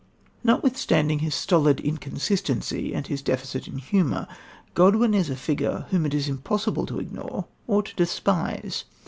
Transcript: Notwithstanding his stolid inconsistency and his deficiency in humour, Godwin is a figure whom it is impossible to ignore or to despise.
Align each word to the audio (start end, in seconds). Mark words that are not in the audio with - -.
Notwithstanding 0.43 1.19
his 1.19 1.35
stolid 1.35 1.79
inconsistency 1.79 2.91
and 2.91 3.05
his 3.05 3.21
deficiency 3.21 3.69
in 3.69 3.77
humour, 3.77 4.27
Godwin 4.73 5.13
is 5.13 5.29
a 5.29 5.35
figure 5.35 5.85
whom 5.91 6.07
it 6.07 6.13
is 6.15 6.27
impossible 6.27 6.87
to 6.87 6.99
ignore 6.99 7.45
or 7.67 7.83
to 7.83 7.95
despise. 7.95 8.85